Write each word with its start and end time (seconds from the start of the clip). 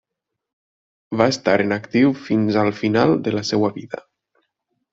Va 1.21 1.27
estar 1.33 1.53
en 1.67 1.75
actiu 1.75 2.15
fins 2.23 2.59
al 2.63 2.73
final 2.81 3.15
de 3.29 3.37
la 3.39 3.47
seua 3.53 3.73
vida. 3.79 4.05